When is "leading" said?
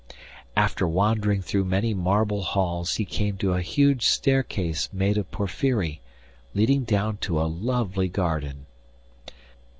6.55-6.85